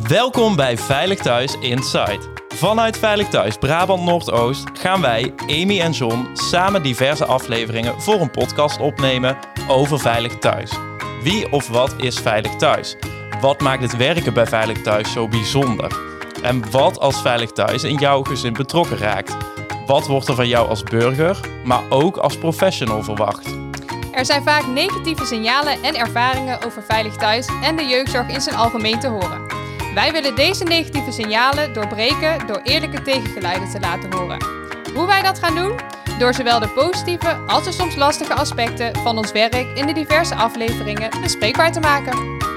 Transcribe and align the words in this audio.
Welkom 0.00 0.56
bij 0.56 0.78
Veilig 0.78 1.18
Thuis 1.18 1.56
Inside. 1.60 2.18
Vanuit 2.48 2.98
Veilig 2.98 3.28
Thuis 3.28 3.56
Brabant 3.56 4.02
Noordoost 4.02 4.70
gaan 4.72 5.00
wij, 5.00 5.34
Amy 5.36 5.80
en 5.80 5.90
John, 5.90 6.28
samen 6.32 6.82
diverse 6.82 7.24
afleveringen 7.24 8.00
voor 8.00 8.20
een 8.20 8.30
podcast 8.30 8.80
opnemen 8.80 9.36
over 9.68 10.00
Veilig 10.00 10.38
Thuis. 10.38 10.72
Wie 11.22 11.52
of 11.52 11.68
wat 11.68 11.94
is 11.96 12.18
Veilig 12.18 12.56
Thuis? 12.56 12.96
Wat 13.40 13.60
maakt 13.60 13.82
het 13.82 13.96
werken 13.96 14.34
bij 14.34 14.46
Veilig 14.46 14.82
Thuis 14.82 15.12
zo 15.12 15.28
bijzonder? 15.28 15.98
En 16.42 16.70
wat 16.70 16.98
als 16.98 17.20
Veilig 17.20 17.50
Thuis 17.50 17.84
in 17.84 17.96
jouw 17.96 18.22
gezin 18.22 18.52
betrokken 18.52 18.98
raakt? 18.98 19.36
Wat 19.86 20.06
wordt 20.06 20.28
er 20.28 20.34
van 20.34 20.48
jou 20.48 20.68
als 20.68 20.82
burger, 20.82 21.40
maar 21.64 21.82
ook 21.88 22.16
als 22.16 22.38
professional 22.38 23.02
verwacht? 23.02 23.48
Er 24.12 24.24
zijn 24.24 24.42
vaak 24.42 24.66
negatieve 24.66 25.24
signalen 25.24 25.82
en 25.82 25.94
ervaringen 25.94 26.62
over 26.64 26.82
Veilig 26.82 27.16
Thuis 27.16 27.48
en 27.62 27.76
de 27.76 27.84
jeugdzorg 27.84 28.28
in 28.28 28.40
zijn 28.40 28.56
algemeen 28.56 29.00
te 29.00 29.08
horen. 29.08 29.61
Wij 29.94 30.12
willen 30.12 30.34
deze 30.34 30.64
negatieve 30.64 31.12
signalen 31.12 31.72
doorbreken 31.72 32.46
door 32.46 32.60
eerlijke 32.62 33.02
tegengeluiden 33.02 33.70
te 33.70 33.80
laten 33.80 34.12
horen. 34.12 34.44
Hoe 34.94 35.06
wij 35.06 35.22
dat 35.22 35.38
gaan 35.38 35.54
doen? 35.54 35.78
Door 36.18 36.34
zowel 36.34 36.60
de 36.60 36.68
positieve 36.68 37.34
als 37.34 37.64
de 37.64 37.72
soms 37.72 37.96
lastige 37.96 38.34
aspecten 38.34 38.96
van 38.96 39.18
ons 39.18 39.32
werk 39.32 39.54
in 39.54 39.86
de 39.86 39.92
diverse 39.92 40.34
afleveringen 40.34 41.20
bespreekbaar 41.20 41.72
te 41.72 41.80
maken. 41.80 42.50